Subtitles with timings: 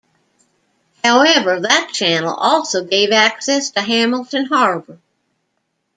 [1.03, 4.99] However, that channel also gave access to Hamilton Harbour.